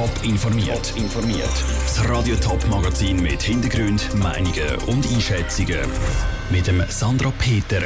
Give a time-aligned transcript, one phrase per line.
[0.00, 0.94] Top informiert.
[0.96, 1.52] informiert.
[1.82, 5.78] Das Radio Top Magazin mit Hintergrund, Meinungen und Einschätzungen
[6.50, 7.82] mit dem Sandra Peter.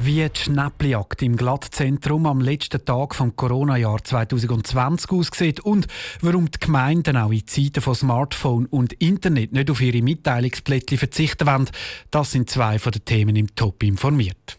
[0.00, 5.86] Wie die Schnäppeljagd im Glattzentrum am letzten Tag vom Corona-Jahr 2020 aussieht und
[6.20, 11.46] warum die Gemeinden auch in Zeiten von Smartphone und Internet nicht auf ihre Mitteilungsplättchen verzichten
[11.46, 11.70] wollen,
[12.10, 14.58] das sind zwei von den Themen im Top informiert.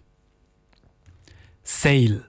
[1.64, 2.24] Sale.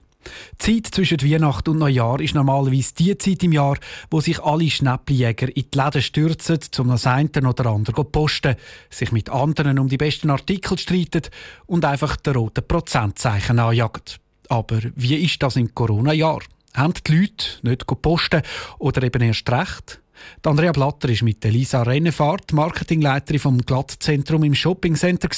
[0.61, 3.77] Die Zeit zwischen Weihnachten und Neujahr ist normalerweise die Zeit im Jahr,
[4.11, 8.57] wo sich alle Schnäppeljäger in die Läden stürzen, um das eine oder andere zu posten,
[8.91, 11.23] sich mit anderen um die besten Artikel streiten
[11.67, 14.03] und einfach den roten Prozentzeichen anjagen.
[14.49, 16.41] Aber wie ist das im Corona-Jahr?
[16.75, 18.43] Haben die Leute nicht posten
[18.79, 20.01] oder eben erst recht?
[20.45, 25.29] Die Andrea Blatter war mit Elisa Rennefahrt, Marketingleiterin vom Glattzentrum im Shoppingcenter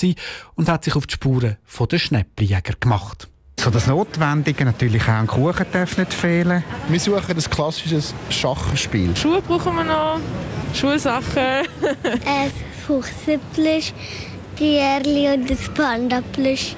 [0.54, 1.56] und hat sich auf die Spuren
[1.90, 3.28] der Schnäppeljäger gemacht.
[3.66, 6.62] So das Notwendige, natürlich auch ein Kuchen darf nicht fehlen.
[6.86, 9.16] Wir suchen ein klassisches Schachspiel.
[9.16, 10.20] Schuhe brauchen wir noch,
[10.72, 11.66] Schulsachen.
[12.24, 12.52] ein
[12.86, 13.92] Fuchsenplüsch,
[14.54, 16.76] Tierli und ein Pandaplüsch.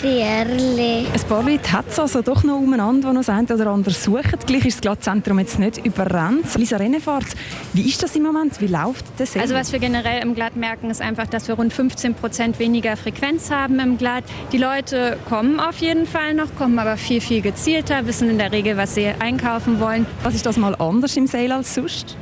[0.00, 1.06] Tierli.
[1.12, 3.94] Ein paar Leute hat es also doch noch umeinander, die noch das eine oder andere
[3.94, 4.38] suchen.
[4.46, 6.54] Gleich ist das Glattzentrum jetzt nicht überrannt.
[6.56, 7.26] Lisa Rennefahrt,
[7.72, 8.60] wie ist das im Moment?
[8.60, 9.36] Wie läuft das?
[9.36, 12.96] Also was wir generell im Glatt merken, ist einfach, dass wir rund 15 Prozent weniger
[12.96, 14.24] Frequenz haben im Glatt.
[14.52, 18.52] Die Leute kommen auf jeden Fall noch, kommen aber viel, viel gezielter, wissen in der
[18.52, 20.06] Regel, was sie einkaufen wollen.
[20.22, 22.16] Was ist das mal anders im Sale als sonst?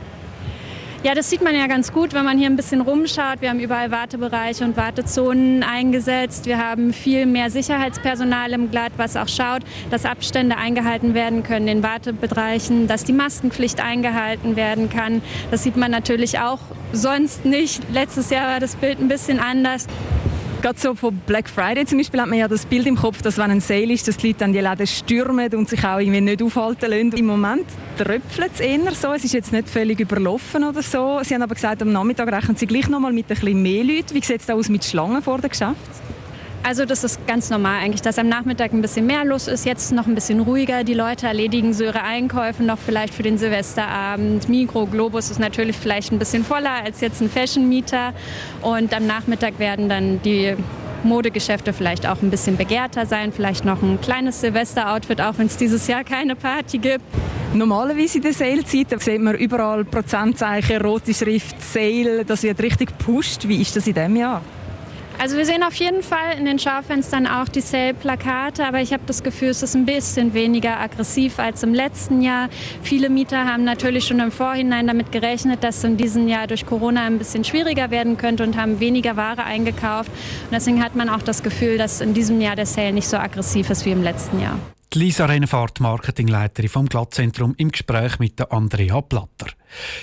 [1.05, 3.42] Ja, das sieht man ja ganz gut, wenn man hier ein bisschen rumschaut.
[3.42, 6.46] Wir haben überall Wartebereiche und Wartezonen eingesetzt.
[6.46, 11.69] Wir haben viel mehr Sicherheitspersonal im Glatt, was auch schaut, dass Abstände eingehalten werden können
[11.69, 15.20] in Wartebereichen, dass die Maskenpflicht eingehalten werden kann.
[15.50, 16.61] Das sieht man natürlich auch
[16.94, 17.83] sonst nicht.
[17.92, 19.86] Letztes Jahr war das Bild ein bisschen anders.
[20.65, 23.37] Gerade so von Black Friday zum Beispiel hat man ja das Bild im Kopf, dass
[23.37, 26.23] wenn ein Sale ist, dass die Leute dann die Läden stürmen und sich auch irgendwie
[26.23, 27.12] nicht aufhalten lassen.
[27.12, 27.67] Im Moment
[27.98, 29.12] tröpfelt es eher so.
[29.12, 31.20] Es ist jetzt nicht völlig überlaufen oder so.
[31.23, 33.85] Sie haben aber gesagt, am Nachmittag rechnen Sie gleich noch mal mit ein bisschen mehr
[33.85, 34.15] Leuten.
[34.15, 35.77] Wie sieht es da aus mit Schlangen vor dem Geschäft?
[36.67, 39.67] Also das ist ganz normal eigentlich, dass am Nachmittag ein bisschen mehr los ist.
[39.67, 40.83] Jetzt noch ein bisschen ruhiger.
[40.83, 44.48] Die Leute erledigen so ihre Einkäufe noch vielleicht für den Silvesterabend.
[44.48, 48.14] Migro, Globus ist natürlich vielleicht ein bisschen voller als jetzt ein Fashion-Mieter.
[48.63, 50.55] Und am Nachmittag werden dann die
[51.03, 53.30] Modegeschäfte vielleicht auch ein bisschen begehrter sein.
[53.30, 57.05] Vielleicht noch ein kleines Silvester-Outfit, auch wenn es dieses Jahr keine Party gibt.
[57.53, 62.24] Normalerweise in der Sale-Zeit sieht man überall Prozentzeichen, rote Schrift, Sale.
[62.24, 63.47] Das wird richtig gepusht.
[63.47, 64.41] Wie ist das in diesem Jahr?
[65.19, 69.05] Also wir sehen auf jeden Fall in den Schaufenstern auch die Sale-Plakate, aber ich habe
[69.07, 72.48] das Gefühl, es ist ein bisschen weniger aggressiv als im letzten Jahr.
[72.83, 76.67] Viele Mieter haben natürlich schon im Vorhinein damit gerechnet, dass es in diesem Jahr durch
[76.67, 80.11] Corona ein bisschen schwieriger werden könnte und haben weniger Ware eingekauft.
[80.11, 83.17] Und deswegen hat man auch das Gefühl, dass in diesem Jahr der Sale nicht so
[83.17, 84.58] aggressiv ist wie im letzten Jahr.
[84.94, 89.46] Lisa Rennefahrt, Marketingleiterin vom Glattzentrum, im Gespräch mit der Andrea Platter.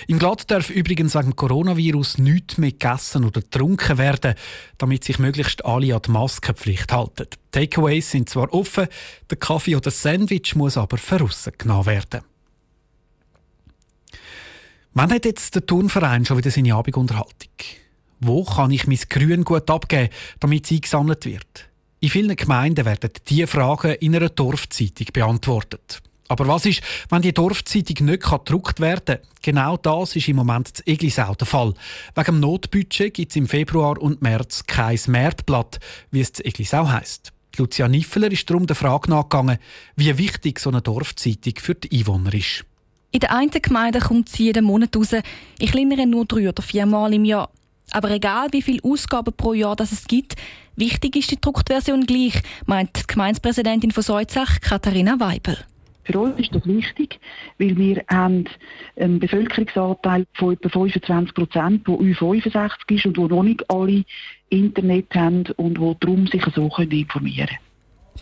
[0.07, 4.35] Im Glatt darf übrigens wegen Coronavirus nichts mehr gegessen oder getrunken werden,
[4.77, 7.27] damit sich möglichst alle an die Maskenpflicht halten.
[7.51, 8.87] Takeaways sind zwar offen,
[9.29, 12.21] der Kaffee oder Sandwich muss aber verrissen genommen werden.
[14.93, 17.49] Wann hat jetzt der Turnverein schon wieder seine Abendunterhaltung?
[18.19, 20.09] Wo kann ich mein Grün gut abgeben,
[20.39, 21.70] damit es eingesammelt wird?
[22.03, 26.01] In vielen Gemeinden werden diese Fragen in einer Dorfzeitung beantwortet.
[26.29, 29.27] Aber was ist, wenn die Dorfzeitung nicht gedruckt werden kann?
[29.43, 31.75] Genau das ist im Moment in Eglisau der Fall.
[32.15, 35.79] Wegen dem Notbudget gibt es im Februar und März kein Märzblatt,
[36.09, 37.33] wie es in Eglisau heisst.
[37.57, 39.59] Lucia Niffeler ist darum der Frage nachgegangen,
[39.95, 42.65] wie wichtig so eine Dorfzeitung für die Einwohner ist.
[43.11, 45.13] In der einen Gemeinde kommt sie jeden Monat raus.
[45.59, 47.51] Ich klingere nur drei oder vier Mal im Jahr.
[47.91, 50.35] Aber egal, wie viele Ausgaben pro Jahr das es gibt,
[50.75, 55.57] wichtig ist die Druckversion gleich, meint die Gemeindepräsidentin von Seuzach, Katharina Weibel.
[56.03, 57.19] Für uns ist das wichtig,
[57.59, 58.45] weil wir haben
[58.99, 64.03] einen Bevölkerungsanteil von etwa 25 Prozent, der U65 ist und wo noch nicht alle
[64.49, 67.59] Internet haben und wo darum sich so informieren können.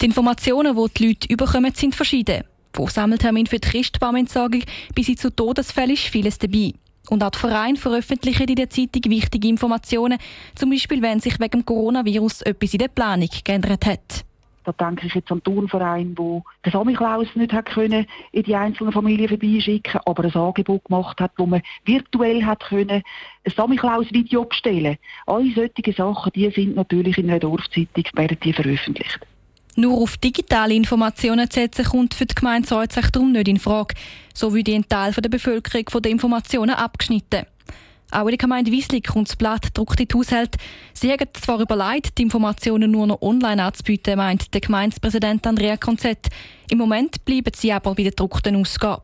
[0.01, 2.44] Die Informationen, die die Leute überkommen, sind verschieden.
[2.74, 4.63] Vom Sammeltermin für die Christbaumentsorgung
[4.94, 6.74] bis hin zu Todesfällen ist vieles dabei.
[7.10, 10.20] Und auch die Vereine veröffentlichen in der Zeitung wichtige Informationen,
[10.54, 14.26] zum Beispiel wenn sich wegen dem Coronavirus etwas in der Planung geändert hat.
[14.64, 18.94] Da denke ich jetzt an Turnverein, wo der Samichlaus nicht hat können in die einzelnen
[18.94, 24.98] Familien vorbeischicken, aber ein Angebot gemacht hat, wo man virtuell hat können ein Samichlaus-Video bestellen.
[25.26, 29.20] Alle solche Sachen, die sind natürlich in einer Dorfzeitung, werden die veröffentlicht.
[29.80, 33.96] Nur auf digitale Informationen zu setzen, kommt für die Gemeinde Salzach darum nicht in Frage.
[34.34, 37.46] So wie ein Teil der Bevölkerung von den Informationen abgeschnitten.
[38.12, 40.58] Auch in der Gemeinde Wieslig kommt das Blatt druckt in die Haushalte.
[40.92, 46.28] Sie haben zwar überlegt, die Informationen nur noch online anzubieten, meint der Gemeindepräsident Andrea Konzett.
[46.70, 49.04] Im Moment bleiben sie aber bei der gedruckten Ausgabe.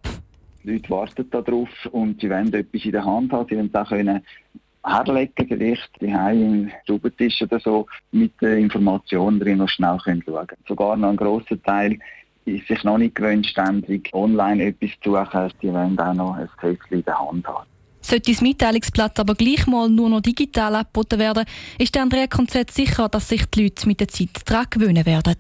[0.65, 3.47] Die Leute warten darauf und sie wollen etwas in der Hand haben.
[3.47, 4.25] Sie wollen auch können
[4.85, 10.47] herlegen, vielleicht daheim im Stubentisch oder so, mit den Informationen drin noch schnell können schauen
[10.67, 11.99] Sogar noch ein grosser Teil
[12.45, 15.51] ist sich noch nicht gewöhnt, ständig online etwas zu suchen.
[15.61, 17.65] Die wollen auch noch ein Kästchen in der Hand haben.
[18.01, 21.45] Sollte das Mitteilungsblatt aber gleich mal nur noch digital angeboten werden,
[21.79, 25.37] ist Andrea Konzert sicher, dass sich die Leute mit der Zeit daran gewöhnen werden.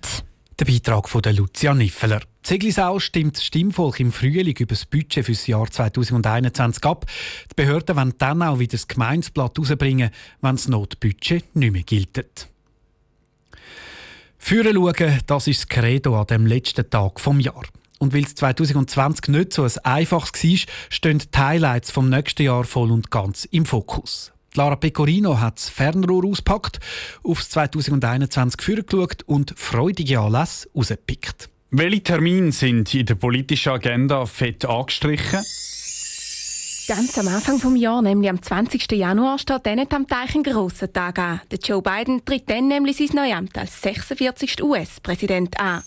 [0.59, 2.21] Der Beitrag von Lucia Niffeler.
[2.45, 7.07] Zeglisau stimmt das Stimmvolk im Frühling über das Budget für das Jahr 2021 ab.
[7.49, 10.11] Die Behörden wollen dann auch wieder das Gemeinsblatt herausbringen,
[10.41, 12.47] wenn das Notbudget nicht mehr gilt.
[14.37, 17.63] Führen schauen, das ist das Credo an dem letzten Tag vom Jahr.
[17.97, 22.63] Und weil es 2020 nicht so ein einfaches war, stehen die Highlights vom nächsten Jahr
[22.63, 24.33] voll und ganz im Fokus.
[24.53, 26.79] Lara Pecorino hat das Fernrohr auspackt,
[27.23, 31.49] aufs 2021 vorgeschaut und freudige Anlässe rausgepickt.
[31.77, 35.43] Welche Termine sind in der politischen Agenda fett angestrichen?
[36.87, 38.89] Ganz am Anfang des Jahres, nämlich am 20.
[38.93, 41.41] Januar, steht dann am Teich ein grosser Tag an.
[41.51, 44.63] Der Joe Biden tritt dann nämlich sein neues Amt als 46.
[44.63, 45.83] US-Präsident an.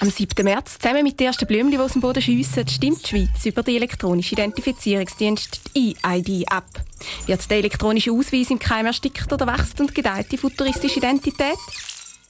[0.00, 0.44] Am 7.
[0.44, 3.62] März, zusammen mit den ersten Blümchen, die aus dem Boden schiessen, stimmt die Schweiz über
[3.62, 6.66] den elektronischen Identifizierungsdienst EID ab.
[7.26, 11.58] Wird der elektronische Ausweis im Keim erstickt oder wächst und gedeiht die futuristische Identität?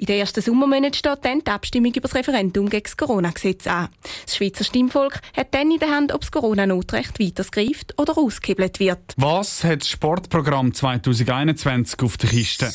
[0.02, 3.88] In den ersten Sommermonaten steht dann die Abstimmung über das Referendum gegen das Corona-Gesetz an.
[4.24, 9.14] Das Schweizer Stimmvolk hat dann in der Hand, ob das Corona-Notrecht weitergreift oder ausgehebelt wird.
[9.16, 12.72] Was hat das Sportprogramm 2021 auf der Kiste?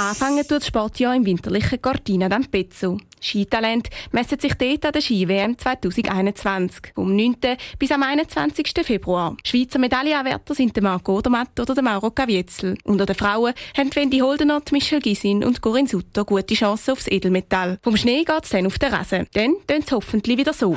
[0.00, 3.00] Anfangen tut das Sportjahr im winterlichen Cortina d'Ampezzo.
[3.20, 7.34] Skitalent messen sich dort an der Ski-WM 2021 vom 9.
[7.80, 8.72] bis am 21.
[8.84, 9.36] Februar.
[9.44, 12.78] Schweizer Medaillenanwärter sind der Marco Odermatt oder der Mauro Caviezel.
[12.84, 17.80] Unter den Frauen haben Wendy Holdener, Michelle Gisin und Corinne Sutter gute Chancen aufs Edelmetall.
[17.82, 19.26] Vom Schnee geht es dann auf den Rasen.
[19.34, 20.76] Dann tönt es hoffentlich wieder so.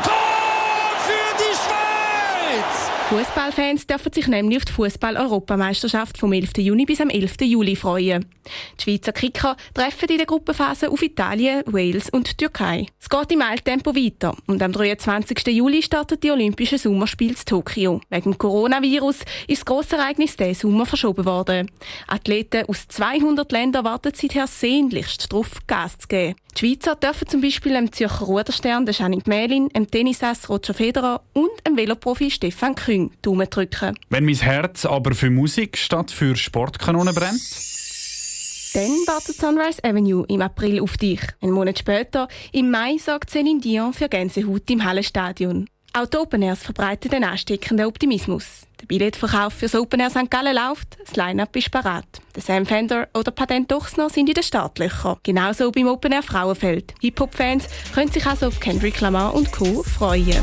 [3.12, 6.52] Fußballfans dürfen sich nämlich auf die Fußball-Europameisterschaft vom 11.
[6.60, 7.42] Juni bis am 11.
[7.42, 8.26] Juli freuen.
[8.80, 12.86] Die Schweizer Kicker treffen in der Gruppenphase auf Italien, Wales und Türkei.
[13.02, 15.46] Es geht im Eiltempo weiter und am 23.
[15.48, 18.00] Juli startet die Olympischen Sommerspiele in Tokio.
[18.10, 21.70] Wegen Coronavirus ist das grosse Ereignis diesen Sommer verschoben worden.
[22.08, 26.36] Athleten aus 200 Ländern warten seither sehnlichst darauf, Gas zu geben.
[26.56, 31.22] Die Schweizer dürfen zum Beispiel dem Zürcher Ruderstern der Janik Mählin, dem Tennisass Roger Federer
[31.34, 33.98] und dem Veloprofi Stefan Küng Daumen drücken.
[34.10, 37.42] Wenn mein Herz aber für Musik statt für Sportkanonen brennt?
[38.74, 41.22] Dann wartet Sunrise Avenue im April auf dich.
[41.42, 45.68] Einen Monat später, im Mai, sorgt Céline Dion für Gänsehaut im Hallenstadion.
[45.94, 48.62] Auch die Open Airs verbreiten den ansteckenden Optimismus.
[48.80, 50.32] Der Billetverkauf für das Open Air St.
[50.32, 52.06] Gallen läuft, das Line-Up ist parat.
[52.34, 55.18] Der Sam Fender oder Patent Dochsner sind in den Startlöchern.
[55.24, 56.94] Genauso beim Open Air Frauenfeld.
[57.02, 59.84] Hip-Hop-Fans können sich also auf Kendrick Lamar und Co.
[59.84, 60.42] freuen.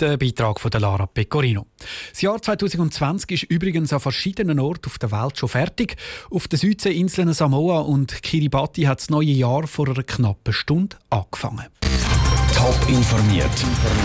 [0.00, 1.66] Der Beitrag von Lara Pecorino.
[2.10, 5.96] Das Jahr 2020 ist übrigens an verschiedenen Orten auf der Welt schon fertig.
[6.30, 11.66] Auf den Südseeinseln Samoa und Kiribati hat das neue Jahr vor einer knappen Stunde angefangen.
[12.54, 13.50] Top informiert,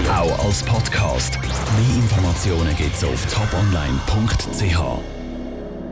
[0.10, 1.40] auch als Podcast.
[1.42, 5.21] Mehr Informationen gibt es auf toponline.ch.